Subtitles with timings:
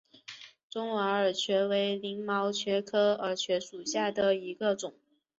[0.67, 4.95] 中华耳蕨为鳞毛蕨科耳蕨属下的一个种。